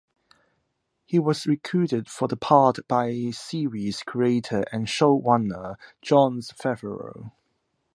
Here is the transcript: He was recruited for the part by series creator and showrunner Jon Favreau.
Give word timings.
He 1.05 1.19
was 1.19 1.45
recruited 1.45 2.09
for 2.09 2.27
the 2.27 2.35
part 2.35 2.79
by 2.87 3.29
series 3.29 4.01
creator 4.01 4.63
and 4.73 4.87
showrunner 4.87 5.75
Jon 6.01 6.39
Favreau. 6.41 7.29